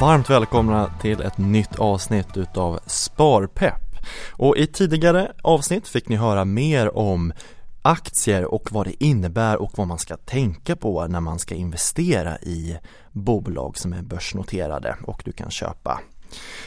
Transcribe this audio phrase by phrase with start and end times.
[0.00, 3.96] Varmt välkomna till ett nytt avsnitt utav Sparpepp.
[4.32, 7.32] Och i tidigare avsnitt fick ni höra mer om
[7.82, 12.38] aktier och vad det innebär och vad man ska tänka på när man ska investera
[12.38, 12.78] i
[13.12, 16.00] bolag som är börsnoterade och du kan köpa.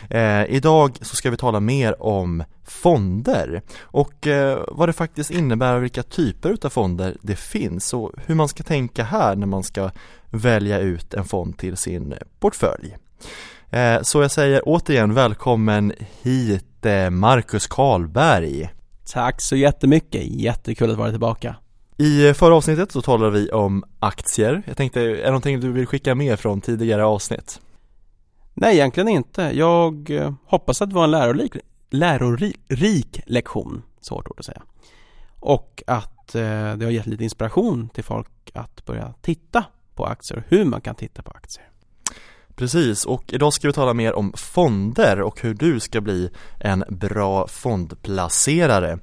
[0.10, 5.76] Eh, idag så ska vi tala mer om fonder och eh, vad det faktiskt innebär
[5.76, 9.64] och vilka typer av fonder det finns och hur man ska tänka här när man
[9.64, 9.92] ska
[10.30, 12.98] välja ut en fond till sin portfölj.
[13.72, 18.70] Eh, så jag säger återigen välkommen hit eh, Marcus Karlberg.
[19.14, 21.56] Tack så jättemycket, jättekul att vara tillbaka.
[21.98, 24.64] I förra avsnittet så talade vi om aktier.
[24.66, 27.62] Jag tänkte, är det någonting du vill skicka med från tidigare avsnitt?
[28.54, 29.42] Nej, egentligen inte.
[29.42, 31.56] Jag eh, hoppas att det var en lärorik,
[31.90, 34.62] lärorik lektion, svårt ord att säga.
[35.40, 39.64] Och att det har gett lite inspiration till folk att börja titta
[39.96, 41.71] på aktier och hur man kan titta på aktier.
[42.62, 46.84] Precis, och idag ska vi tala mer om fonder och hur du ska bli en
[46.90, 49.00] bra fondplacerare.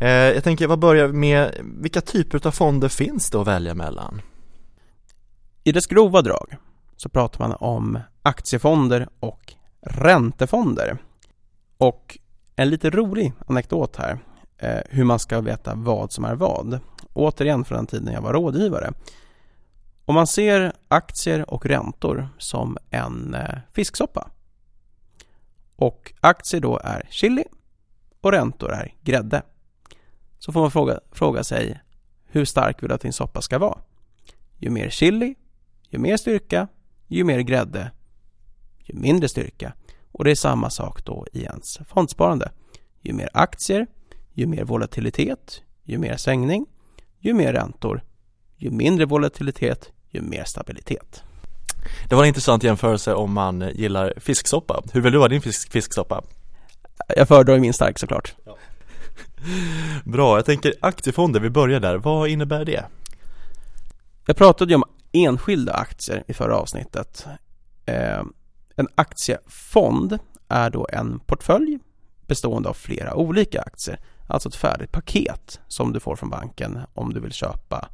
[0.00, 4.22] Eh, jag tänker, vad börjar med, vilka typer av fonder finns det att välja mellan?
[5.64, 6.56] I dess grova drag
[6.96, 10.98] så pratar man om aktiefonder och räntefonder.
[11.78, 12.18] Och
[12.56, 14.18] en lite rolig anekdot här,
[14.58, 16.80] eh, hur man ska veta vad som är vad.
[17.12, 18.92] Återigen från den tiden jag var rådgivare.
[20.08, 24.30] Om man ser aktier och räntor som en eh, fisksoppa
[25.76, 27.44] och aktier då är chili
[28.20, 29.42] och räntor är grädde
[30.38, 31.80] så får man fråga, fråga sig
[32.26, 33.78] hur stark vill du att din soppa ska vara?
[34.56, 35.34] Ju mer chili,
[35.90, 36.68] ju mer styrka,
[37.06, 37.90] ju mer grädde,
[38.78, 39.72] ju mindre styrka.
[40.12, 42.52] Och det är samma sak då i ens fondsparande.
[43.00, 43.86] Ju mer aktier,
[44.32, 46.66] ju mer volatilitet, ju mer svängning,
[47.18, 48.02] ju mer räntor,
[48.56, 51.22] ju mindre volatilitet, ju mer stabilitet.
[52.08, 54.82] Det var en intressant jämförelse om man gillar fisksoppa.
[54.92, 56.22] Hur vill du ha din fisk fisksoppa?
[57.16, 58.34] Jag föredrar min stark såklart.
[58.44, 58.56] Ja.
[60.04, 61.96] Bra, jag tänker aktiefonder, vi börjar där.
[61.96, 62.84] Vad innebär det?
[64.26, 67.26] Jag pratade ju om enskilda aktier i förra avsnittet.
[67.86, 68.22] Eh,
[68.76, 70.18] en aktiefond
[70.48, 71.78] är då en portfölj
[72.26, 74.00] bestående av flera olika aktier.
[74.26, 77.88] Alltså ett färdigt paket som du får från banken om du vill köpa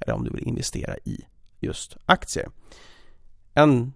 [0.00, 1.24] eller om du vill investera i
[1.60, 2.48] just aktier.
[3.54, 3.92] En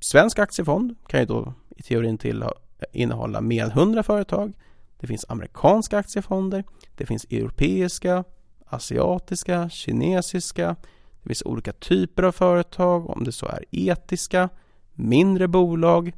[0.00, 2.48] svensk aktiefond kan ju då i teorin till eh,
[2.92, 4.52] innehålla mer än 100 företag.
[5.00, 6.64] Det finns amerikanska aktiefonder,
[6.96, 8.24] det finns europeiska,
[8.66, 10.76] asiatiska, kinesiska.
[11.22, 14.48] Det finns olika typer av företag, om det så är etiska,
[14.92, 16.12] mindre bolag,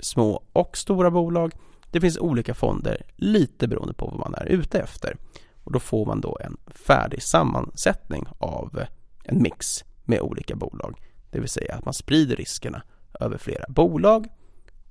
[0.00, 1.52] små och stora bolag.
[1.90, 5.16] Det finns olika fonder lite beroende på vad man är ute efter.
[5.64, 8.86] Och då får man då en färdig sammansättning av eh,
[9.24, 11.00] en mix med olika bolag.
[11.30, 12.82] Det vill säga att man sprider riskerna
[13.20, 14.28] över flera bolag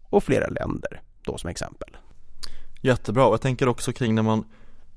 [0.09, 1.97] och flera länder då som exempel.
[2.81, 4.45] Jättebra, jag tänker också kring när man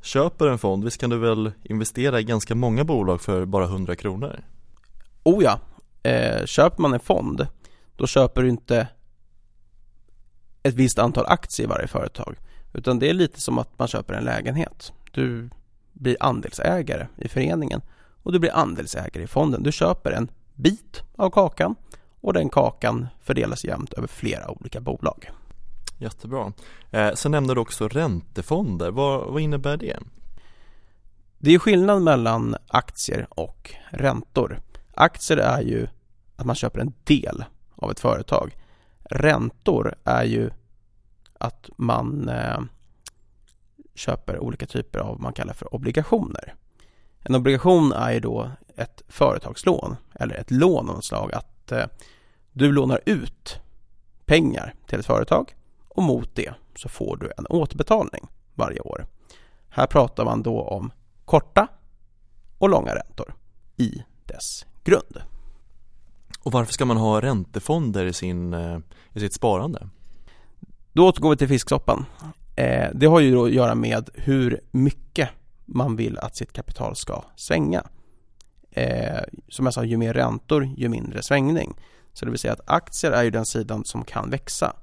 [0.01, 3.97] köper en fond, visst kan du väl investera i ganska många bolag för bara 100
[3.97, 4.41] kronor?
[5.23, 5.61] Oh ja,
[6.03, 7.47] eh, köper man en fond
[7.97, 8.89] då köper du inte
[10.63, 12.37] ett visst antal aktier i varje företag
[12.73, 14.93] utan det är lite som att man köper en lägenhet.
[15.13, 15.51] Du
[15.93, 17.83] blir andelsägare i föreningen
[18.27, 19.63] och du blir andelsägare i fonden.
[19.63, 21.75] Du köper en bit av kakan
[22.21, 25.31] och den kakan fördelas jämnt över flera olika bolag.
[25.99, 26.53] Jättebra.
[26.91, 28.91] Eh, sen nämnde du också räntefonder.
[28.91, 29.99] Vad, vad innebär det?
[31.39, 34.61] Det är skillnad mellan aktier och räntor.
[34.95, 35.89] Aktier är ju
[36.37, 37.45] att man köper en del
[37.75, 38.57] av ett företag.
[39.05, 40.51] Räntor är ju
[41.39, 42.61] att man eh,
[43.95, 46.55] köper olika typer av vad man kallar för obligationer.
[47.29, 51.85] En obligation är ju då ett företagslån eller ett lån av något slag att eh,
[52.53, 53.61] du lånar ut
[54.25, 55.55] pengar till ett företag
[55.89, 59.07] och mot det så får du en återbetalning varje år.
[59.69, 60.91] Här pratar man då om
[61.25, 61.69] korta
[62.59, 63.35] och långa räntor
[63.77, 65.21] i dess grund.
[66.41, 68.79] Och varför ska man ha räntefonder i, sin, eh,
[69.13, 69.89] i sitt sparande?
[70.93, 72.05] Då återgår vi till fisksoppan.
[72.57, 75.31] Eh, det har ju då att göra med hur mycket
[75.67, 77.85] man vill att sitt kapital ska svänga.
[78.71, 81.75] Eh, som jag sa, ju mer räntor, ju mindre svängning.
[82.13, 84.77] Så det vill säga att aktier är ju den sidan som kan växa.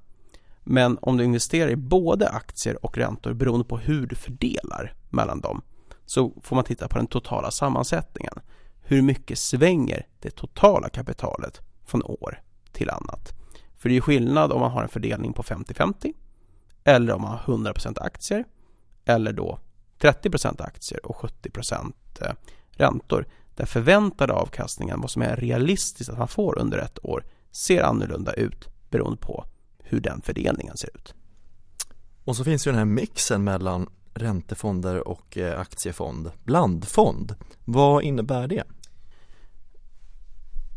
[0.64, 5.42] Men om du investerar i både aktier och räntor beroende på hur du fördelar mellan
[5.42, 5.62] dem
[6.06, 8.34] så får man titta på den totala sammansättningen.
[8.82, 12.42] Hur mycket svänger det totala kapitalet från år
[12.72, 13.34] till annat?
[13.78, 16.14] För det är skillnad om man har en fördelning på 50-50
[16.84, 18.46] eller om man har 100% aktier
[19.06, 19.60] eller då
[20.04, 22.34] 30% aktier och 70% eh,
[22.72, 23.26] räntor.
[23.56, 28.34] Den förväntade avkastningen, vad som är realistiskt att man får under ett år, ser annorlunda
[28.34, 29.46] ut beroende på
[29.80, 31.14] hur den fördelningen ser ut.
[32.24, 37.36] Och så finns ju den här mixen mellan räntefonder och eh, aktiefond, blandfond.
[37.66, 38.64] Vad innebär det?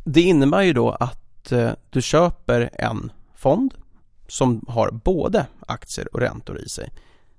[0.05, 3.75] Det innebär ju då att eh, du köper en fond
[4.29, 6.93] som har både aktier och räntor i sig.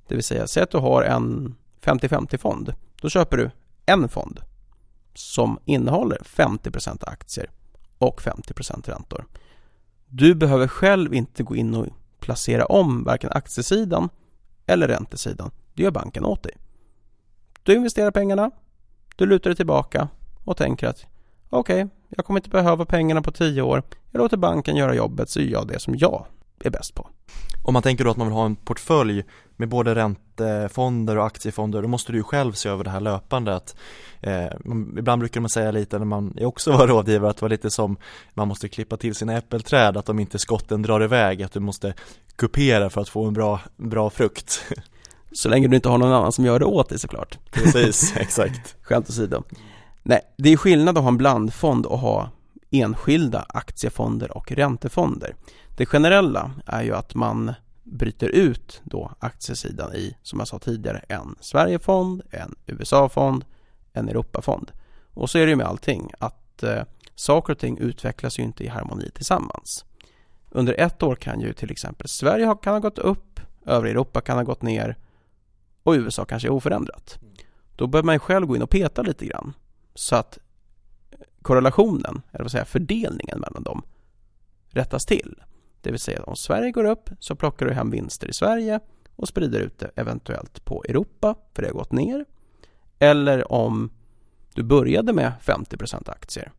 [0.07, 2.73] Det vill säga, säg att du har en 50-50 fond.
[3.01, 3.51] Då köper du
[3.85, 4.39] en fond
[5.13, 7.51] som innehåller 50% aktier
[7.97, 9.25] och 50% räntor.
[10.05, 11.87] Du behöver själv inte gå in och
[12.19, 14.09] placera om varken aktiesidan
[14.65, 15.51] eller räntesidan.
[15.73, 16.57] Det gör banken åt dig.
[17.63, 18.51] Du investerar pengarna,
[19.15, 20.07] du lutar dig tillbaka
[20.43, 21.05] och tänker att
[21.49, 23.83] okej, okay, jag kommer inte behöva pengarna på tio år.
[24.11, 26.25] Jag låter banken göra jobbet så gör jag det som jag
[26.59, 27.09] är bäst på.
[27.63, 29.23] Om man tänker då att man vill ha en portfölj
[29.55, 33.55] med både räntefonder och aktiefonder då måste du ju själv se över det här löpande
[33.55, 33.75] att,
[34.21, 34.47] eh,
[34.97, 37.97] ibland brukar man säga lite när man också var rådgivare att det var lite som
[38.33, 41.93] man måste klippa till sina äppelträd att om inte skotten drar iväg att du måste
[42.35, 44.63] kupera för att få en bra, bra frukt
[45.31, 48.75] Så länge du inte har någon annan som gör det åt dig såklart Precis, exakt
[48.81, 49.43] Skämt åsido
[50.03, 52.29] Nej, det är skillnad att ha en blandfond och ha
[52.71, 55.35] enskilda aktiefonder och räntefonder.
[55.77, 57.53] Det generella är ju att man
[57.83, 63.45] bryter ut då aktiesidan i, som jag sa tidigare, en Sverigefond, en USA-fond,
[63.93, 64.71] en Europafond.
[65.13, 66.83] Och så är det ju med allting, att eh,
[67.15, 69.85] saker och ting utvecklas ju inte i harmoni tillsammans.
[70.49, 74.37] Under ett år kan ju till exempel Sverige kan ha gått upp, övriga Europa kan
[74.37, 74.97] ha gått ner
[75.83, 77.19] och USA kanske är oförändrat.
[77.75, 79.53] Då behöver man ju själv gå in och peta lite grann
[79.95, 80.37] så att
[81.41, 83.83] korrelationen, eller vad säger fördelningen mellan dem
[84.69, 85.35] rättas till.
[85.81, 88.79] Det vill säga om Sverige går upp så plockar du hem vinster i Sverige
[89.15, 92.25] och sprider ut det eventuellt på Europa för det har gått ner.
[92.99, 93.89] Eller om
[94.53, 96.51] du började med 50% aktier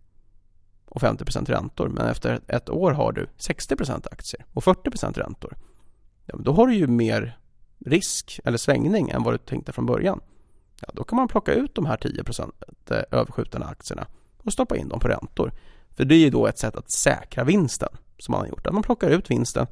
[0.89, 5.57] och 50% räntor men efter ett år har du 60% aktier och 40% räntor.
[6.27, 7.39] Ja, då har du ju mer
[7.79, 10.21] risk eller svängning än vad du tänkte från början.
[10.81, 12.53] Ja, då kan man plocka ut de här 10%
[12.91, 14.07] eh, överskjutande aktierna
[14.39, 15.53] och stoppa in dem på räntor.
[15.97, 17.89] För det är ju då ett sätt att säkra vinsten
[18.19, 18.67] som man har gjort.
[18.67, 19.67] Att man plockar ut vinsten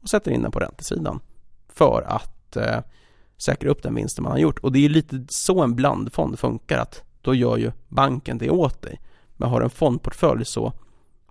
[0.00, 1.20] och sätter in den på räntesidan
[1.68, 2.80] för att eh,
[3.36, 4.58] säkra upp den vinsten man har gjort.
[4.58, 8.82] Och det är lite så en blandfond funkar att då gör ju banken det åt
[8.82, 9.00] dig.
[9.36, 10.72] Men har du en fondportfölj så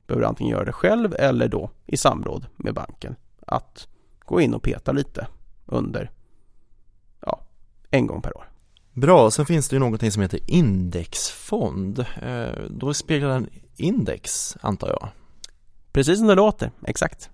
[0.07, 3.15] behöver du antingen göra det själv eller då i samråd med banken
[3.47, 3.87] att
[4.19, 5.27] gå in och peta lite
[5.65, 6.11] under
[7.21, 7.41] ja,
[7.89, 8.49] en gång per år.
[8.93, 11.99] Bra, sen finns det ju någonting som heter indexfond.
[12.21, 15.09] Eh, då speglar den index, antar jag?
[15.91, 17.29] Precis som det låter, exakt.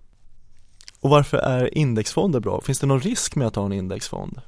[1.00, 2.62] Och varför är indexfonder bra?
[2.62, 4.42] Finns det någon risk med att ha en indexfond?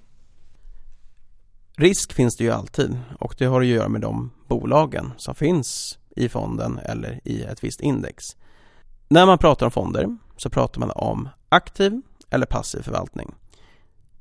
[1.78, 6.00] Risk finns det ju alltid och det har att göra med de bolagen som finns
[6.16, 8.24] i fonden eller i ett visst index.
[9.08, 13.36] När man pratar om fonder så pratar man om aktiv eller passiv förvaltning.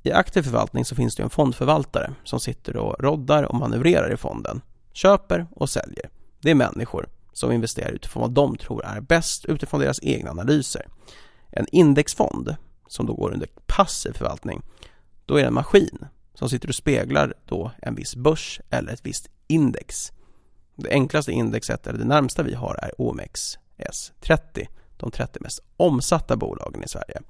[0.02, 4.16] I aktiv förvaltning så finns det en fondförvaltare som sitter och roddar och manövrerar i
[4.16, 4.60] fonden,
[4.92, 6.10] köper och säljer.
[6.40, 10.86] Det är människor som investerar utifrån vad de tror är bäst utifrån deras egna analyser.
[11.50, 12.56] En indexfond
[12.88, 14.62] som då går under passiv förvaltning,
[15.26, 19.06] då är det en maskin som sitter och speglar då en viss börs eller ett
[19.06, 20.12] visst index.
[20.76, 24.66] Det enklaste indexet, eller det närmsta vi har, är OMX S30,
[24.96, 27.20] de 30 mest omsatta bolagen i Sverige.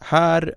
[0.00, 0.54] Här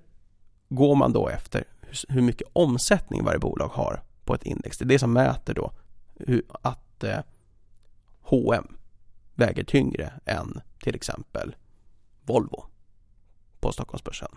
[0.69, 1.63] går man då efter
[2.09, 4.77] hur mycket omsättning varje bolag har på ett index.
[4.77, 5.71] Det är det som mäter då
[6.15, 7.19] hur, att eh,
[8.25, 8.77] H&M
[9.33, 11.55] väger tyngre än till exempel
[12.21, 12.65] Volvo
[13.59, 14.29] på Stockholmsbörsen.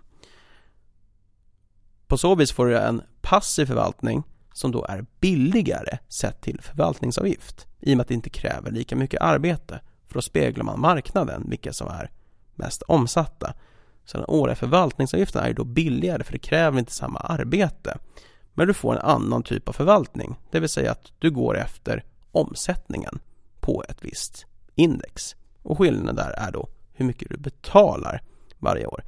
[2.07, 7.67] På så vis får du en passiv förvaltning som då är billigare sett till förvaltningsavgift
[7.81, 11.47] i och med att det inte kräver lika mycket arbete för då speglar man marknaden,
[11.49, 12.11] vilka som är
[12.55, 13.55] mest omsatta.
[14.05, 17.99] Så den årliga förvaltningsavgiften är ju då billigare för det kräver inte samma arbete.
[18.55, 22.05] Men du får en annan typ av förvaltning, det vill säga att du går efter
[22.33, 23.21] omsättningen
[23.69, 25.37] på ett visst index.
[25.63, 28.23] Och skillnaden där är då hur mycket du betalar
[28.59, 29.05] varje år.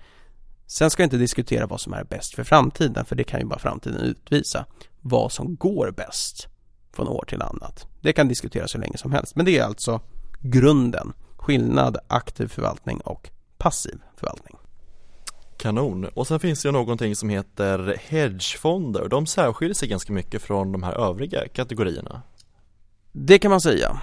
[0.66, 3.46] Sen ska jag inte diskutera vad som är bäst för framtiden, för det kan ju
[3.46, 4.66] bara framtiden utvisa.
[5.00, 6.48] Vad som går bäst
[6.92, 7.86] från år till annat.
[8.00, 10.00] Det kan diskuteras hur länge som helst, men det är alltså
[10.40, 11.12] grunden.
[11.36, 14.56] Skillnad aktiv förvaltning och passiv förvaltning.
[15.56, 16.04] Kanon.
[16.04, 19.08] Och sen finns det någonting som heter hedgefonder.
[19.08, 22.22] De särskiljer sig ganska mycket från de här övriga kategorierna.
[23.12, 24.00] Det kan man säga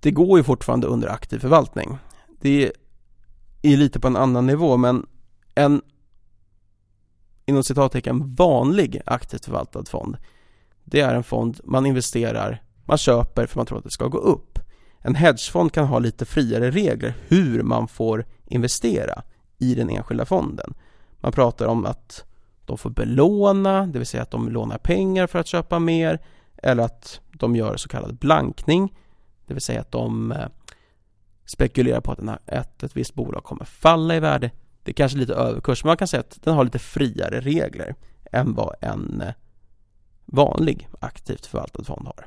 [0.00, 1.98] det går ju fortfarande under aktiv förvaltning.
[2.40, 2.72] Det
[3.62, 5.06] är lite på en annan nivå men
[5.54, 5.82] en
[7.46, 10.16] inom citattecken vanlig aktivt förvaltad fond
[10.90, 14.18] det är en fond man investerar, man köper för man tror att det ska gå
[14.18, 14.58] upp.
[15.00, 19.22] En hedgefond kan ha lite friare regler hur man får investera
[19.58, 20.74] i den enskilda fonden.
[21.20, 22.24] Man pratar om att
[22.64, 26.18] de får belåna, det vill säga att de lånar pengar för att köpa mer
[26.56, 28.94] eller att de gör så kallad blankning,
[29.48, 30.48] det vill säga att de eh,
[31.46, 34.50] spekulerar på att, ett, ett visst bolag kommer falla i värde.
[34.82, 37.94] Det är kanske lite överkurs, men man kan säga att den har lite friare regler
[38.32, 39.34] än vad en eh,
[40.26, 42.26] vanlig aktivt förvaltad fond har.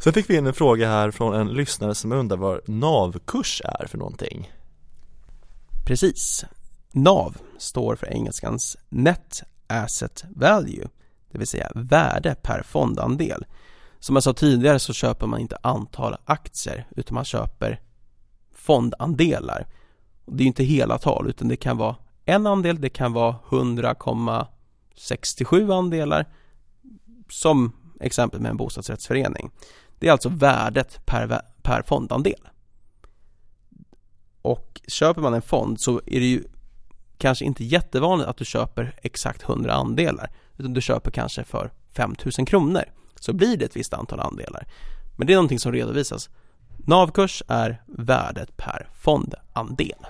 [0.00, 3.86] Sen fick vi in en fråga här från en lyssnare som undrar vad NAV-kurs är
[3.86, 4.52] för någonting.
[5.86, 6.44] Precis.
[6.92, 10.88] NAV står för engelskans Net Asset Value,
[11.30, 13.44] det vill säga värde per fondandel.
[14.04, 17.80] Som jag sa tidigare så köper man inte antal aktier utan man köper
[18.54, 19.66] fondandelar.
[20.26, 25.78] Det är inte hela tal utan det kan vara en andel, det kan vara 100,67
[25.78, 26.26] andelar
[27.30, 29.50] som exempel med en bostadsrättsförening.
[29.98, 32.48] Det är alltså värdet per, per fondandel.
[34.42, 36.44] Och köper man en fond så är det ju
[37.18, 42.46] kanske inte jättevanligt att du köper exakt 100 andelar utan du köper kanske för 5000
[42.46, 42.84] kronor
[43.24, 44.66] så blir det ett visst antal andelar.
[45.16, 46.30] Men det är någonting som redovisas.
[46.86, 50.06] NAV-kurs är värdet per fondandel.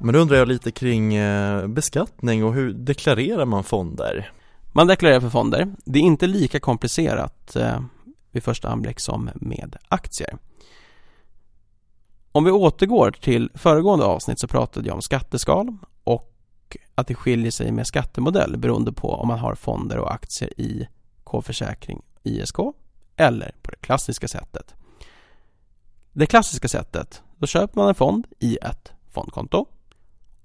[0.00, 4.30] Men då undrar jag lite kring eh, beskattning och hur deklarerar man fonder?
[4.72, 5.74] Man deklarerar för fonder.
[5.84, 7.80] Det är inte lika komplicerat eh,
[8.30, 10.38] vid första anblick som med aktier.
[12.36, 17.50] Om vi återgår till föregående avsnitt så pratade jag om skatteskal och att det skiljer
[17.50, 20.88] sig med skattemodell beroende på om man har fonder och aktier i
[21.24, 22.56] K-försäkring ISK
[23.16, 24.74] eller på det klassiska sättet.
[26.12, 29.66] Det klassiska sättet, då köper man en fond i ett fondkonto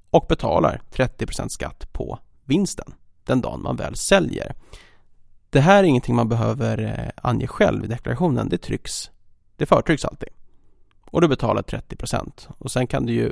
[0.10, 2.93] och betalar 30% skatt på vinsten
[3.24, 4.55] den dagen man väl säljer.
[5.50, 9.12] Det här är ingenting man behöver eh, ange själv i deklarationen, det trycks,
[9.55, 10.29] det förtrycks alltid.
[11.12, 13.32] Och du betalar 30% och sen kan du ju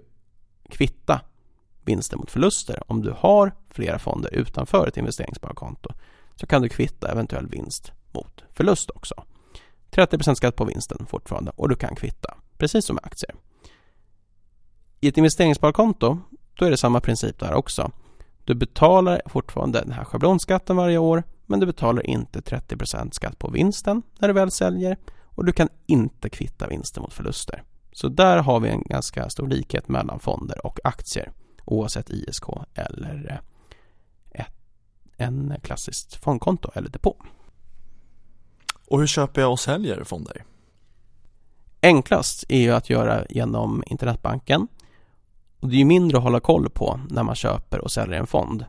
[0.69, 1.21] kvitta
[1.85, 2.83] vinster mot förluster.
[2.87, 5.89] Om du har flera fonder utanför ett investeringssparkonto
[6.35, 9.15] så kan du kvitta eventuell vinst mot förlust också.
[9.91, 13.35] 30% skatt på vinsten fortfarande och du kan kvitta, precis som med aktier.
[14.99, 16.19] I ett investeringssparkonto
[16.53, 17.91] då är det samma princip där också.
[18.43, 23.49] Du betalar fortfarande den här schablonskatten varje år men du betalar inte 30% skatt på
[23.49, 24.97] vinsten när du väl säljer
[25.37, 27.63] och du kan inte kvitta vinster mot förluster.
[27.91, 31.31] Så där har vi en ganska stor likhet mellan fonder och aktier
[31.65, 33.41] oavsett ISK eller
[34.31, 34.53] ett,
[35.17, 37.15] en klassiskt fondkonto eller depå.
[38.87, 40.43] Och hur köper jag och säljer fonder?
[41.81, 44.67] Enklast är ju att göra genom internetbanken
[45.59, 48.27] och det är ju mindre att hålla koll på när man köper och säljer en
[48.27, 48.65] fond.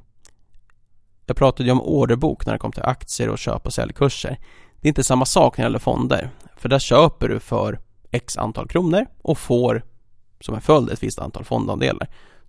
[1.26, 4.38] Jag pratade ju om orderbok när det kom till aktier och köp och säljkurser.
[4.80, 6.30] Det är inte samma sak när det gäller fonder.
[6.58, 9.84] För där köper du för x antal kronor och får
[10.40, 12.08] som en följd ett visst antal fondandelar.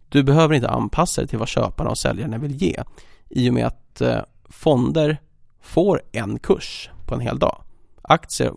[0.10, 2.84] Du behöver inte anpassa dig till vad köparna och säljarna vill ge
[3.30, 5.18] i och med att eh, fonder
[5.62, 7.64] får en kurs på en hel dag.
[8.02, 8.54] Aktier,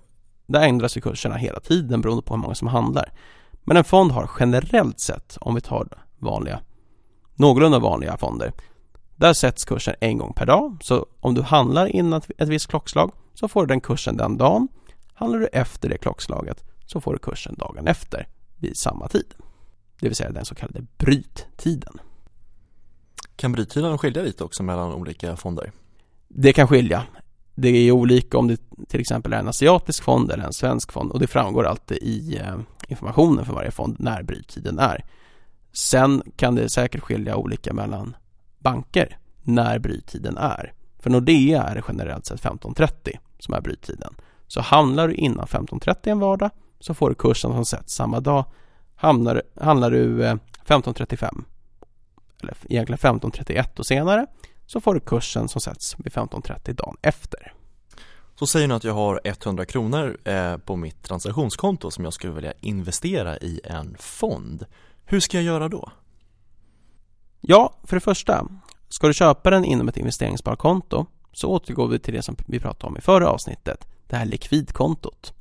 [0.46, 3.12] där ändras ju kurserna hela tiden beroende på hur många som handlar.
[3.64, 6.60] Men en fond har generellt sett, om vi tar vanliga,
[7.34, 8.52] någorlunda vanliga fonder,
[9.16, 10.78] där sätts kursen en gång per dag.
[10.82, 14.68] Så om du handlar innan ett visst klockslag så får du den kursen den dagen.
[15.22, 19.34] Handlar du efter det klockslaget så får du kursen dagen efter vid samma tid.
[20.00, 22.00] Det vill säga den så kallade bryttiden.
[23.36, 25.72] Kan bryttiden skilja lite också mellan olika fonder?
[26.28, 27.06] Det kan skilja.
[27.54, 31.12] Det är olika om det till exempel är en asiatisk fond eller en svensk fond
[31.12, 35.04] och det framgår alltid i eh, informationen för varje fond när bryttiden är.
[35.72, 38.16] Sen kan det säkert skilja olika mellan
[38.58, 40.72] banker när bryttiden är.
[40.98, 44.14] För Nordea är det generellt sett 15.30 som är bryttiden.
[44.52, 48.44] Så handlar du innan 15.30 en vardag så får du kursen som sätts samma dag.
[48.96, 51.28] Hamnar, handlar du 15.35 eh,
[52.42, 54.26] eller egentligen 15.31 och senare
[54.66, 57.52] så får du kursen som sätts vid 15.30 dagen efter.
[58.34, 62.32] Så säger nu att jag har 100 kronor eh, på mitt transaktionskonto som jag skulle
[62.32, 64.66] vilja investera i en fond.
[65.04, 65.90] Hur ska jag göra då?
[67.40, 68.46] Ja, för det första,
[68.88, 72.86] ska du köpa den inom ett investeringssparkonto så återgår vi till det som vi pratade
[72.86, 75.34] om i förra avsnittet, det här likvidkontot.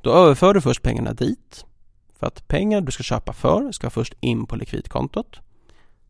[0.00, 1.64] Då överför du först pengarna dit,
[2.18, 5.40] för att pengar du ska köpa för ska först in på likvidkontot.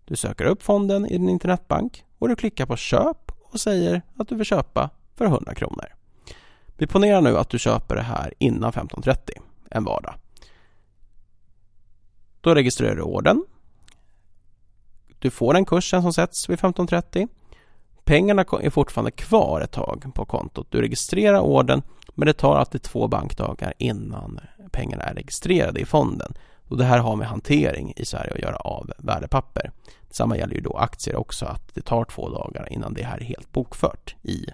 [0.04, 4.28] Du söker upp fonden i din internetbank och du klickar på köp och säger att
[4.28, 5.94] du vill köpa för 100 kronor.
[6.76, 9.16] Vi ponerar nu att du köper det här innan 15.30
[9.70, 10.14] en vardag.
[12.40, 13.44] Då registrerar du orden.
[15.18, 17.28] Du får den kursen som sätts vid 15.30.
[18.04, 20.66] Pengarna är fortfarande kvar ett tag på kontot.
[20.70, 21.82] Du registrerar ordern
[22.14, 24.40] men det tar alltid två bankdagar innan
[24.72, 26.34] pengarna är registrerade i fonden.
[26.68, 29.70] Och det här har med hantering i Sverige att göra av värdepapper.
[30.08, 33.24] Detsamma gäller ju då aktier också, att det tar två dagar innan det här är
[33.24, 34.46] helt bokfört i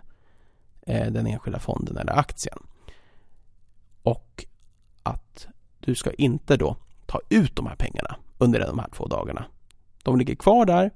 [0.86, 2.58] eh, den enskilda fonden eller aktien.
[4.02, 4.44] Och
[5.02, 5.46] att
[5.80, 6.76] du ska inte då
[7.06, 9.44] ta ut de här pengarna under de här två dagarna.
[10.02, 10.90] De ligger kvar där,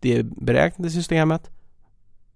[0.00, 1.50] det är beräknat i systemet,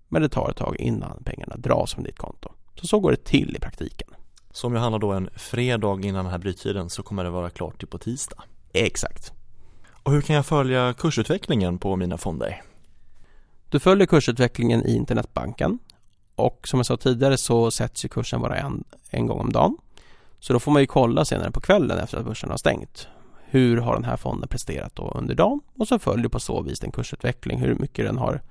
[0.09, 2.49] men det tar ett tag innan pengarna dras från ditt konto.
[2.75, 4.09] Så så går det till i praktiken.
[4.51, 7.51] Så om jag handlar då en fredag innan den här bryttiden så kommer det vara
[7.51, 8.43] klart till på tisdag?
[8.73, 9.33] Exakt.
[10.03, 12.63] Och hur kan jag följa kursutvecklingen på mina fonder?
[13.71, 15.79] Du följer kursutvecklingen i internetbanken
[16.37, 19.77] och som jag sa tidigare så sätts ju kursen bara en, en gång om dagen.
[20.41, 23.09] Så då får man ju kolla senare på kvällen efter att börsen har stängt.
[23.45, 25.61] Hur har den här fonden presterat då under dagen?
[25.79, 28.43] Och så följer på så vis en kursutveckling, hur mycket den har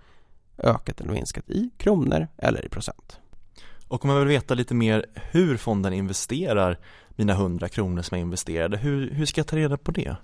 [0.58, 3.20] ökat eller minskat i kronor eller i procent.
[3.88, 8.26] Och om jag vill veta lite mer hur fonden investerar mina 100 kronor som jag
[8.26, 10.16] investerade, hur, hur ska jag ta reda på det?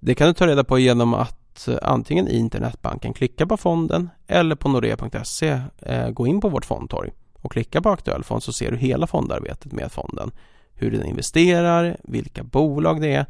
[0.00, 4.10] Det kan du ta reda på genom att eh, antingen i internetbanken klicka på fonden
[4.26, 8.52] eller på nordea.se eh, gå in på vårt fondtorg och klicka på aktuell fond så
[8.52, 10.30] ser du hela fondarbetet med fonden.
[10.74, 13.26] Hur den investerar, vilka bolag det är,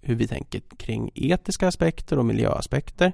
[0.00, 3.12] hur vi tänker kring etiska aspekter och miljöaspekter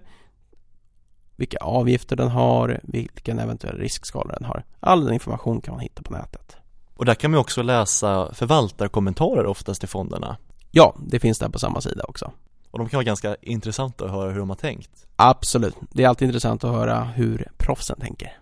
[1.43, 4.65] vilka avgifter den har, vilken eventuell riskskala den har.
[4.81, 6.57] All den information kan man hitta på nätet.
[6.95, 10.37] Och där kan man också läsa förvaltarkommentarer oftast i fonderna.
[10.71, 12.33] Ja, det finns där på samma sida också.
[12.71, 15.07] Och de kan vara ganska intressanta att höra hur de har tänkt.
[15.17, 18.39] Absolut, det är alltid intressant att höra hur proffsen tänker.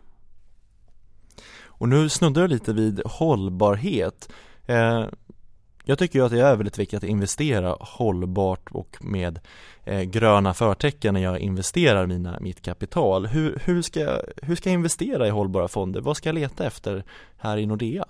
[1.63, 4.29] Och nu snuddar jag lite vid hållbarhet.
[4.67, 5.05] Eh,
[5.91, 9.39] jag tycker ju att det är väldigt viktigt att investera hållbart och med
[9.85, 13.27] eh, gröna förtecken när jag investerar mina, mitt kapital.
[13.27, 16.01] Hur, hur, ska jag, hur ska jag investera i hållbara fonder?
[16.01, 17.05] Vad ska jag leta efter
[17.39, 18.05] här i Nordea?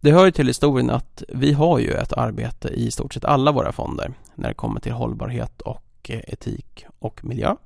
[0.00, 3.52] Det hör ju till historien att vi har ju ett arbete i stort sett alla
[3.52, 7.56] våra fonder när det kommer till hållbarhet och eh, etik och miljö.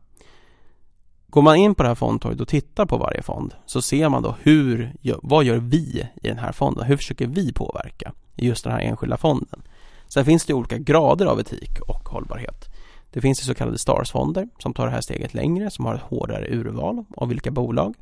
[1.31, 4.23] Går man in på det här fondtorget och tittar på varje fond så ser man
[4.23, 6.85] då hur, vad gör vi i den här fonden?
[6.85, 9.63] Hur försöker vi påverka i just den här enskilda fonden?
[10.09, 12.65] Sen finns det olika grader av etik och hållbarhet.
[13.11, 16.49] Det finns så kallade STARS-fonder som tar det här steget längre, som har ett hårdare
[16.51, 17.95] urval av vilka bolag.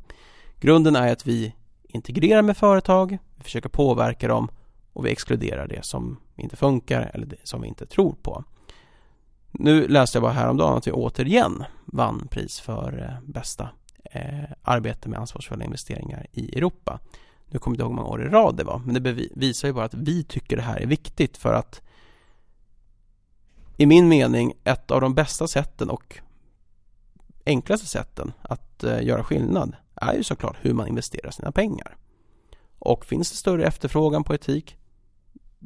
[0.59, 4.49] Grunden är att vi integrerar med företag, vi försöker påverka dem
[4.93, 8.43] och vi exkluderar det som inte funkar eller det som vi inte tror på.
[9.59, 13.69] Nu läste jag bara häromdagen att vi återigen vann pris för eh, bästa
[14.03, 16.99] eh, arbete med ansvarsfulla investeringar i Europa.
[17.45, 19.67] Nu kommer jag inte ihåg hur många år i rad det var, men det visar
[19.67, 21.81] ju bara att vi tycker det här är viktigt för att
[23.77, 26.19] i min mening ett av de bästa sätten och
[27.45, 31.97] enklaste sätten att eh, göra skillnad är ju såklart hur man investerar sina pengar.
[32.79, 34.77] Och finns det större efterfrågan på etik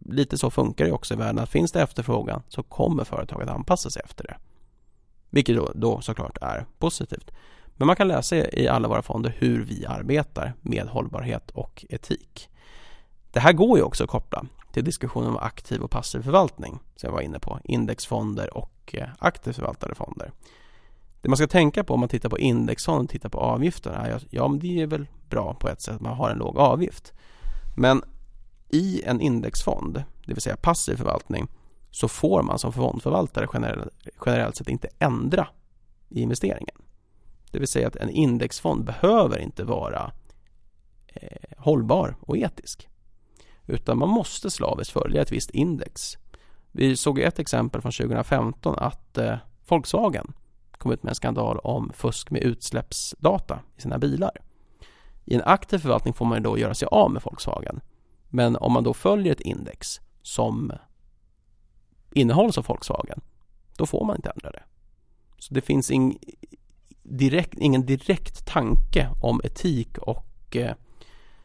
[0.06, 3.90] lite så funkar det också i världen att finns det efterfrågan så kommer företaget anpassa
[3.90, 4.38] sig efter det.
[5.30, 7.32] Vilket då, då såklart är positivt.
[7.66, 12.50] Men man kan läsa i alla våra fonder hur vi arbetar med hållbarhet och etik.
[13.32, 17.08] Det här går ju också att koppla till diskussionen om aktiv och passiv förvaltning som
[17.08, 20.32] jag var inne på, indexfonder och eh, aktivt förvaltade fonder.
[21.22, 24.12] Det man ska tänka på om man tittar på indexfonder och tittar på avgifterna är
[24.12, 26.58] att ja, men det är väl bra på ett sätt att man har en låg
[26.58, 27.14] avgift.
[27.78, 28.04] Men
[28.70, 31.48] i en indexfond, det vill säga passiv förvaltning,
[31.92, 33.94] så får man som fondförvaltare generellt,
[34.26, 35.48] generellt sett inte ändra
[36.10, 36.76] i investeringen.
[37.52, 40.12] Det vill säga att en indexfond behöver inte vara
[41.08, 42.90] eh, hållbar och etisk.
[43.68, 46.18] Utan man måste slaviskt följa ett visst index.
[46.72, 50.34] Vi såg ett exempel från 2015 att eh, Volkswagen
[50.78, 54.32] kom ut med en skandal om fusk med utsläppsdata i sina bilar.
[55.26, 57.82] I en aktiv förvaltning får man då göra sig av med Volkswagen
[58.30, 60.72] men om man då följer ett index som
[62.14, 63.22] innehålls av Volkswagen,
[63.78, 64.64] då får man inte ändra det.
[65.38, 66.18] Så det finns ing,
[67.04, 70.76] direkt, ingen direkt tanke om etik och eh,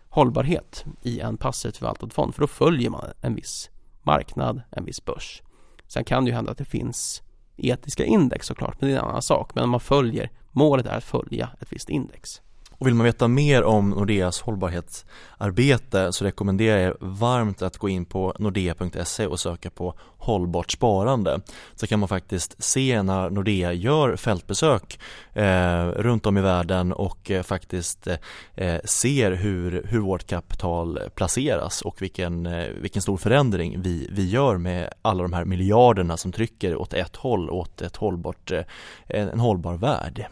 [0.09, 3.71] hållbarhet i en passivt förvaltad fond, för då följer man en viss
[4.03, 5.43] marknad, en viss börs.
[5.87, 7.23] Sen kan det ju hända att det finns
[7.57, 9.55] etiska index såklart, men det är en annan sak.
[9.55, 12.43] Men om man följer, målet är att följa ett visst index.
[12.85, 17.89] Och vill man veta mer om Nordeas hållbarhetsarbete så rekommenderar jag er varmt att gå
[17.89, 21.41] in på nordea.se och söka på hållbart sparande.
[21.75, 24.99] Så kan man faktiskt se när Nordea gör fältbesök
[25.33, 28.09] eh, runt om i världen och eh, faktiskt
[28.55, 34.29] eh, ser hur, hur vårt kapital placeras och vilken, eh, vilken stor förändring vi, vi
[34.29, 38.65] gör med alla de här miljarderna som trycker åt ett håll, åt ett hållbart, eh,
[39.07, 40.27] en hållbar värld.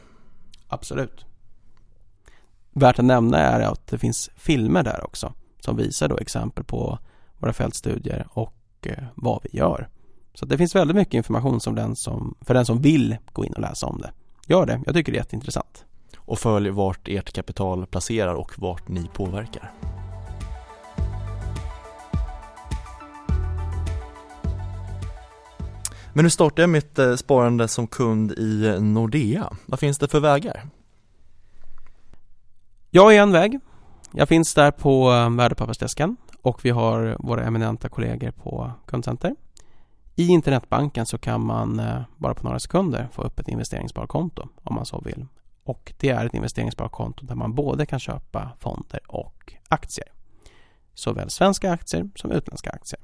[0.68, 1.26] Absolut.
[2.74, 6.98] Värt att nämna är att det finns filmer där också som visar då exempel på
[7.38, 9.88] våra fältstudier och eh, vad vi gör.
[10.34, 13.52] Så det finns väldigt mycket information som den som, för den som vill gå in
[13.52, 14.10] och läsa om det.
[14.46, 15.84] Gör det, jag tycker det är jätteintressant.
[16.16, 19.72] Och följ vart ert kapital placerar och vart ni påverkar.
[26.14, 29.56] Men nu startar jag mitt eh, sparande som kund i Nordea.
[29.66, 30.68] Vad finns det för vägar?
[32.94, 33.60] Jag är en väg.
[34.12, 39.36] Jag finns där på eh, värdepappersdesken och vi har våra eminenta kollegor på kundcenter.
[40.14, 44.74] I internetbanken så kan man eh, bara på några sekunder få upp ett investeringssparkonto om
[44.74, 45.26] man så vill.
[45.64, 50.08] Och det är ett investeringssparkonto där man både kan köpa fonder och aktier.
[50.94, 53.00] Såväl svenska aktier som utländska aktier.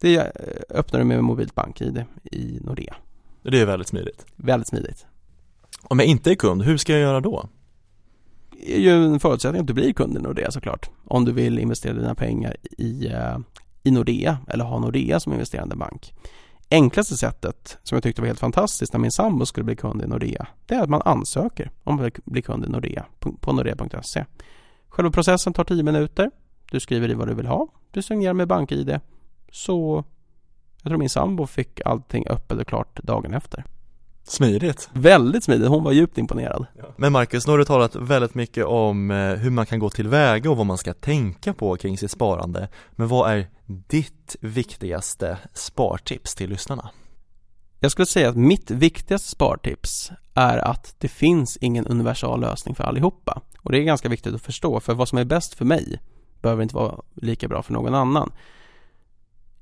[0.00, 2.96] Det eh, öppnar du med mobilt bank-id i Nordea.
[3.42, 4.26] Det är väldigt smidigt.
[4.36, 5.06] Väldigt smidigt.
[5.82, 7.48] Om jag inte är kund, hur ska jag göra då?
[8.66, 10.90] Det är ju en förutsättning att du blir kund i Nordea såklart.
[11.04, 13.38] Om du vill investera dina pengar i, eh,
[13.82, 16.14] i Nordea eller ha Nordea som investerande bank.
[16.70, 20.06] Enklaste sättet, som jag tyckte var helt fantastiskt när min sambo skulle bli kund i
[20.06, 23.06] Nordea, det är att man ansöker om att bli kund i Nordea
[23.40, 24.24] på nordea.se.
[24.88, 26.30] Själva processen tar 10 minuter.
[26.70, 27.68] Du skriver i vad du vill ha.
[27.90, 29.00] Du signerar med BankID
[29.52, 30.04] så
[30.82, 33.64] jag tror min sambo fick allting öppet och klart dagen efter.
[34.26, 34.88] Smidigt.
[34.92, 36.66] Väldigt smidigt, hon var djupt imponerad.
[36.96, 40.50] Men Marcus, nu har du talat väldigt mycket om eh, hur man kan gå tillväga
[40.50, 42.68] och vad man ska tänka på kring sitt sparande.
[42.92, 46.90] Men vad är ditt viktigaste spartips till lyssnarna?
[47.80, 52.84] Jag skulle säga att mitt viktigaste spartips är att det finns ingen universal lösning för
[52.84, 53.42] allihopa.
[53.58, 56.00] Och det är ganska viktigt att förstå, för vad som är bäst för mig
[56.42, 58.32] behöver inte vara lika bra för någon annan.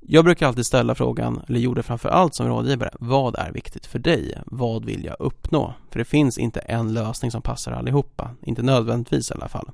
[0.07, 3.99] Jag brukar alltid ställa frågan, eller gjorde framför allt som rådgivare, vad är viktigt för
[3.99, 4.37] dig?
[4.45, 5.73] Vad vill jag uppnå?
[5.91, 9.71] För det finns inte en lösning som passar allihopa, inte nödvändigtvis i alla fall.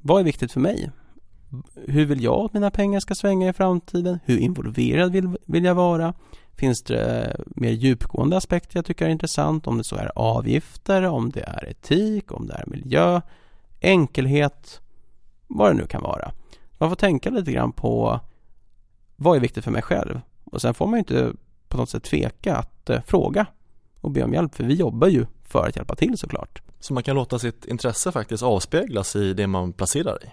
[0.00, 0.90] Vad är viktigt för mig?
[1.74, 4.18] Hur vill jag att mina pengar ska svänga i framtiden?
[4.24, 6.14] Hur involverad vill, vill jag vara?
[6.52, 9.66] Finns det mer djupgående aspekter jag tycker är intressant?
[9.66, 13.20] Om det så är avgifter, om det är etik, om det är miljö,
[13.80, 14.80] enkelhet,
[15.46, 16.32] vad det nu kan vara.
[16.78, 18.20] Man får tänka lite grann på
[19.16, 20.20] vad är viktigt för mig själv?
[20.44, 21.32] Och sen får man ju inte
[21.68, 23.46] på något sätt tveka att eh, fråga
[24.00, 26.62] och be om hjälp för vi jobbar ju för att hjälpa till såklart.
[26.80, 30.28] Så man kan låta sitt intresse faktiskt avspeglas i det man placerar i?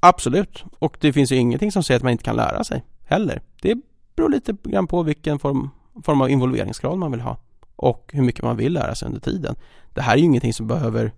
[0.00, 3.42] Absolut, och det finns ju ingenting som säger att man inte kan lära sig heller.
[3.62, 3.76] Det
[4.16, 5.70] beror lite grann på vilken form,
[6.04, 7.38] form av involveringsgrad man vill ha
[7.76, 9.56] och hur mycket man vill lära sig under tiden.
[9.94, 11.12] Det här är ju ingenting som behöver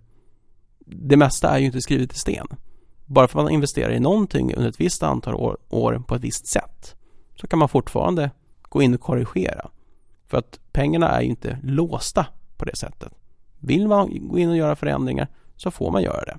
[0.87, 2.47] Det mesta är ju inte skrivet i sten.
[3.07, 6.23] Bara för att man investerar i någonting under ett visst antal år, år på ett
[6.23, 6.96] visst sätt
[7.37, 8.31] så kan man fortfarande
[8.63, 9.71] gå in och korrigera.
[10.27, 13.13] För att pengarna är ju inte låsta på det sättet.
[13.59, 16.37] Vill man gå in och göra förändringar så får man göra det.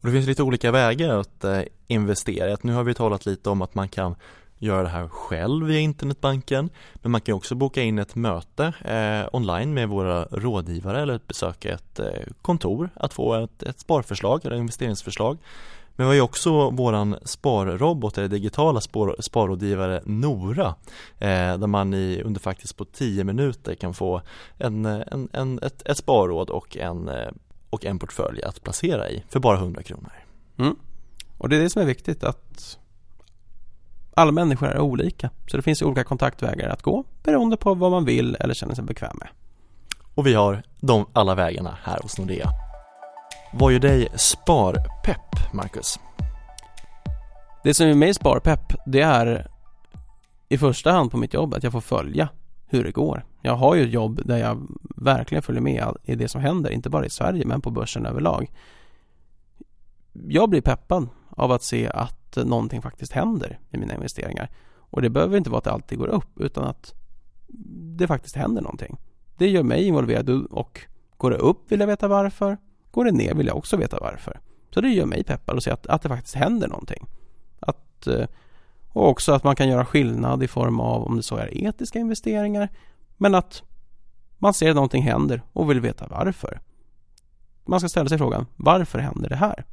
[0.00, 2.56] Och det finns lite olika vägar att eh, investera.
[2.62, 4.14] Nu har vi talat lite om att man kan
[4.58, 9.28] göra det här själv via internetbanken men man kan också boka in ett möte eh,
[9.34, 12.06] online med våra rådgivare eller besöka ett eh,
[12.42, 15.38] kontor att få ett, ett sparförslag eller investeringsförslag
[15.96, 20.74] men vi har ju också våran sparrobot eller digitala spar, sparrådgivare Nora
[21.18, 24.22] eh, där man i, under faktiskt på 10 minuter kan få
[24.58, 27.30] en, en, en, ett, ett sparråd och en, eh,
[27.70, 30.12] och en portfölj att placera i för bara 100 kronor.
[30.58, 30.76] Mm.
[31.38, 32.78] Och det är det som är viktigt att
[34.14, 38.04] alla människor är olika så det finns olika kontaktvägar att gå beroende på vad man
[38.04, 39.28] vill eller känner sig bekväm med.
[40.14, 42.65] Och vi har de alla vägarna här hos Nordea.
[43.52, 45.98] Vad gör dig sparpepp, Marcus?
[47.64, 49.46] Det som är mig sparpepp, det är
[50.48, 52.28] i första hand på mitt jobb att jag får följa
[52.66, 53.24] hur det går.
[53.42, 56.90] Jag har ju ett jobb där jag verkligen följer med i det som händer, inte
[56.90, 58.52] bara i Sverige men på börsen överlag.
[60.12, 64.50] Jag blir peppad av att se att någonting faktiskt händer i mina investeringar.
[64.76, 66.94] Och det behöver inte vara att det alltid går upp utan att
[67.98, 68.96] det faktiskt händer någonting.
[69.36, 70.80] Det gör mig involverad och
[71.16, 72.56] går det upp vill jag veta varför.
[72.96, 74.40] Går det ner vill jag också veta varför.
[74.70, 77.06] Så det gör mig peppad att se att, att det faktiskt händer någonting.
[77.60, 78.26] Att, eh,
[78.88, 81.98] och också att man kan göra skillnad i form av om det så är etiska
[81.98, 82.68] investeringar.
[83.16, 83.62] Men att
[84.38, 86.60] man ser att någonting händer och vill veta varför.
[87.64, 89.64] Man ska ställa sig frågan, varför händer det här?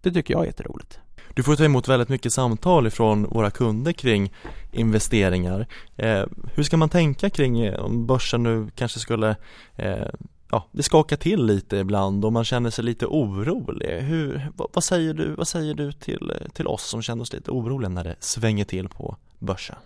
[0.00, 1.00] Det tycker jag är jätteroligt.
[1.34, 4.32] Du får ta emot väldigt mycket samtal ifrån våra kunder kring
[4.72, 5.66] investeringar.
[5.96, 9.36] Eh, hur ska man tänka kring eh, om börsen nu kanske skulle
[9.76, 10.08] eh,
[10.50, 14.00] ja, det skakar till lite ibland och man känner sig lite orolig.
[14.00, 17.50] Hur, vad, vad, säger du, vad säger du till, till oss som känner oss lite
[17.50, 19.76] oroliga när det svänger till på börsen?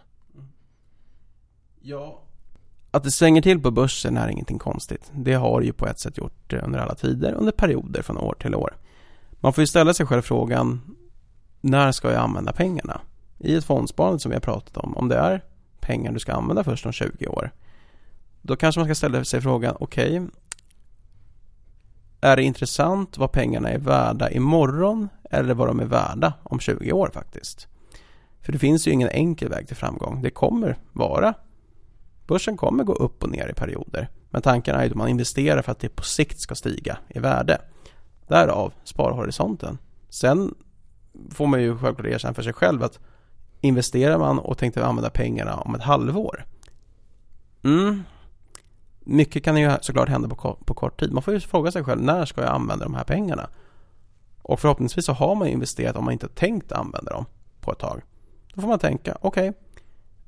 [1.81, 2.20] Ja,
[2.94, 5.12] att det svänger till på börsen är ingenting konstigt.
[5.14, 8.37] Det har det ju på ett sätt gjort under alla tider, under perioder från år
[8.40, 8.77] till år.
[9.40, 10.81] Man får ju ställa sig själv frågan,
[11.61, 13.00] när ska jag använda pengarna?
[13.38, 15.44] I ett fondsparande som vi har pratat om, om det är
[15.81, 17.50] pengar du ska använda först om 20 år,
[18.42, 20.31] då kanske man ska ställa sig frågan, okej, okay,
[22.24, 26.92] är det intressant vad pengarna är värda imorgon eller vad de är värda om 20
[26.92, 27.68] år faktiskt?
[28.40, 30.22] För det finns ju ingen enkel väg till framgång.
[30.22, 31.34] Det kommer vara
[32.26, 34.08] Börsen kommer gå upp och ner i perioder.
[34.30, 37.18] Men tanken är ju att man investerar för att det på sikt ska stiga i
[37.18, 37.58] värde.
[38.28, 39.78] Därav sparhorisonten.
[40.08, 40.54] Sen
[41.30, 42.98] får man ju självklart erkänna för sig själv att
[43.60, 46.44] investerar man och tänkte använda pengarna om ett halvår.
[47.64, 48.02] Mm.
[49.04, 51.12] Mycket kan ju såklart hända på, på kort tid.
[51.12, 53.48] Man får ju fråga sig själv när ska jag använda de här pengarna?
[54.42, 57.24] Och förhoppningsvis så har man investerat om man inte tänkt använda dem
[57.60, 58.02] på ett tag.
[58.54, 59.60] Då får man tänka, okej, okay,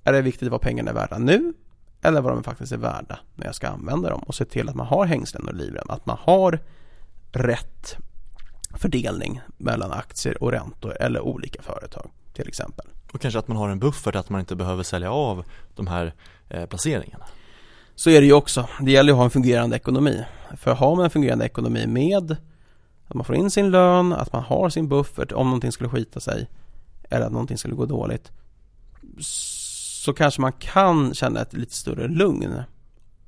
[0.04, 1.54] är det viktigt vad pengarna är värda nu?
[2.02, 4.74] Eller vad de faktiskt är värda när jag ska använda dem och se till att
[4.74, 6.60] man har hängslen och livrem, att man har
[7.32, 7.96] rätt
[8.74, 12.86] fördelning mellan aktier och räntor eller olika företag till exempel.
[13.12, 16.14] Och kanske att man har en buffert, att man inte behöver sälja av de här
[16.48, 17.26] eh, placeringarna.
[17.96, 18.68] Så är det ju också.
[18.80, 20.24] Det gäller att ha en fungerande ekonomi.
[20.56, 22.37] För har man en fungerande ekonomi med
[23.06, 26.20] att man får in sin lön, att man har sin buffert om någonting skulle skita
[26.20, 26.48] sig
[27.11, 28.32] eller att någonting skulle gå dåligt
[30.06, 32.62] så kanske man kan känna ett lite större lugn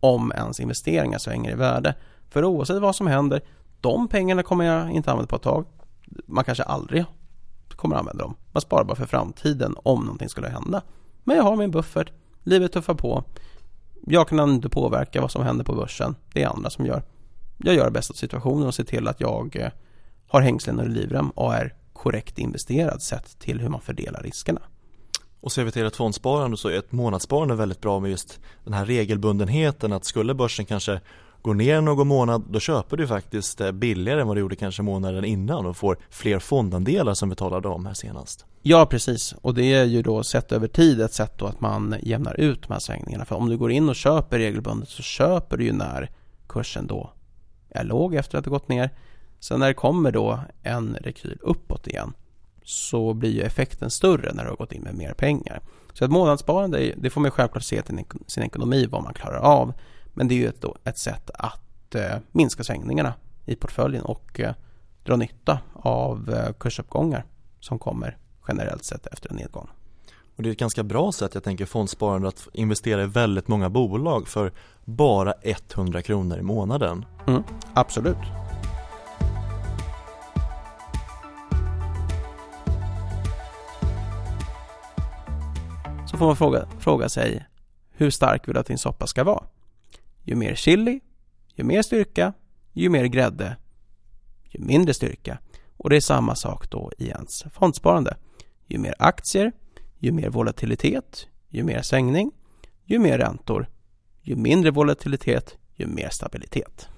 [0.00, 1.94] om ens investeringar svänger i värde.
[2.30, 3.40] För oavsett vad som händer,
[3.80, 5.66] de pengarna kommer jag inte använda på ett tag.
[6.26, 7.04] Man kanske aldrig
[7.68, 8.34] kommer använda dem.
[8.52, 10.82] Man sparar bara för framtiden om någonting skulle hända.
[11.24, 13.24] Men jag har min buffert, livet tuffar på.
[14.06, 16.14] Jag kan inte påverka vad som händer på börsen.
[16.32, 17.02] Det är andra som gör.
[17.58, 19.70] Jag gör det bästa av situationen och ser till att jag eh,
[20.28, 24.60] har hängslen och livrem och är korrekt investerad sett till hur man fördelar riskerna.
[25.40, 28.72] Och ser vi till ett fondsparande så är ett månadssparande väldigt bra med just den
[28.72, 31.00] här regelbundenheten att skulle börsen kanske
[31.42, 34.82] Går ner någon månad då köper du faktiskt eh, billigare än vad du gjorde kanske
[34.82, 38.44] månaden innan och får fler fondandelar som vi talade om här senast.
[38.62, 41.94] Ja precis och det är ju då sett över tid ett sätt då att man
[42.02, 45.56] jämnar ut de här svängningarna för om du går in och köper regelbundet så köper
[45.56, 46.10] du ju när
[46.48, 47.12] kursen då
[47.70, 48.90] är låg efter att det gått ner.
[49.40, 52.12] Sen när det kommer då en rekyl uppåt igen
[52.64, 55.60] så blir ju effekten större när du har gått in med mer pengar.
[55.92, 59.72] Så ett månadssparande, det får man självklart se till sin ekonomi vad man klarar av.
[60.18, 63.14] Men det är ju ett, ett sätt att eh, minska svängningarna
[63.46, 64.54] i portföljen och eh,
[65.04, 67.24] dra nytta av eh, kursuppgångar
[67.60, 68.16] som kommer
[68.48, 69.68] generellt sett efter en nedgång.
[70.36, 73.70] Och det är ett ganska bra sätt, jag tänker fondsparande, att investera i väldigt många
[73.70, 74.52] bolag för
[74.84, 77.04] bara 100 kronor i månaden.
[77.26, 77.42] Mm,
[77.74, 78.16] absolut.
[86.18, 87.46] får man fråga, fråga sig
[87.90, 89.44] hur stark vill du att din soppa ska vara?
[90.28, 91.00] Ju mer chili,
[91.54, 92.32] ju mer styrka,
[92.72, 93.56] ju mer grädde,
[94.50, 95.38] ju mindre styrka.
[95.76, 98.16] Och det är samma sak då i ens fondsparande.
[98.66, 99.52] Ju mer aktier,
[99.98, 102.30] ju mer volatilitet, ju mer svängning,
[102.84, 103.68] ju mer räntor,
[104.22, 106.88] ju mindre volatilitet, ju mer stabilitet.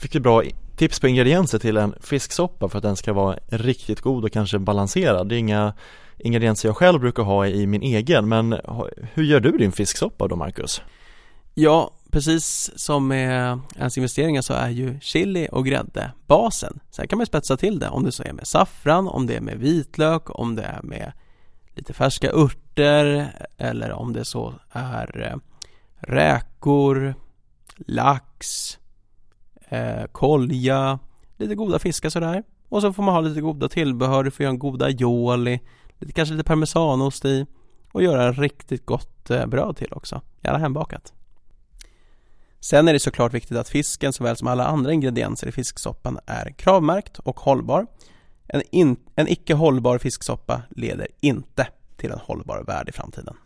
[0.00, 0.42] Fick du bra
[0.76, 4.58] tips på ingredienser till en fisksoppa för att den ska vara riktigt god och kanske
[4.58, 5.28] balanserad?
[5.28, 5.74] Det är inga
[6.18, 8.56] ingredienser jag själv brukar ha i min egen, men
[9.14, 10.82] hur gör du din fisksoppa då Marcus?
[11.58, 16.80] Ja, precis som med ens investeringar så är ju chili och grädde basen.
[16.90, 19.40] Sen kan man spetsa till det om det så är med saffran, om det är
[19.40, 21.12] med vitlök, om det är med
[21.74, 25.36] lite färska örter eller om det så är eh,
[25.94, 27.14] räkor,
[27.76, 28.38] lax,
[29.68, 30.98] eh, kolja,
[31.36, 32.42] lite goda fiskar sådär.
[32.68, 35.60] Och så får man ha lite goda tillbehör, du får göra en goda aioli,
[35.98, 37.46] lite, kanske lite parmesanost i
[37.92, 41.15] och göra riktigt gott eh, bröd till också, gärna hembakat.
[42.66, 46.50] Sen är det såklart viktigt att fisken såväl som alla andra ingredienser i fisksoppan är
[46.50, 47.86] kravmärkt och hållbar.
[48.48, 53.36] En, in, en icke hållbar fisksoppa leder inte till en hållbar värld i framtiden.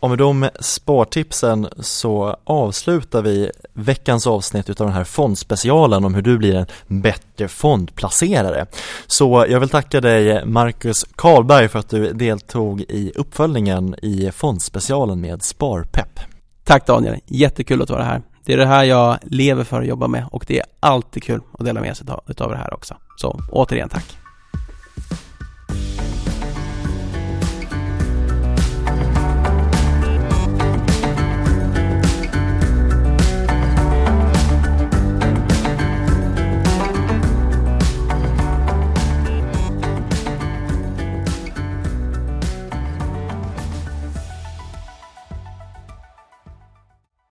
[0.00, 6.22] Och med de spartipsen så avslutar vi veckans avsnitt utav den här fondspecialen om hur
[6.22, 8.66] du blir en bättre fondplacerare.
[9.06, 15.20] Så jag vill tacka dig Marcus Karlberg för att du deltog i uppföljningen i fondspecialen
[15.20, 16.20] med Sparpepp.
[16.64, 18.22] Tack Daniel, jättekul att vara här.
[18.44, 21.40] Det är det här jag lever för att jobba med och det är alltid kul
[21.52, 22.06] att dela med sig
[22.38, 22.96] av det här också.
[23.16, 24.27] Så återigen tack.